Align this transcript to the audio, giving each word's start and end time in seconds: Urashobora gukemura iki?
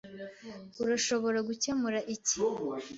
Urashobora 0.83 1.39
gukemura 1.47 1.99
iki? 2.15 2.35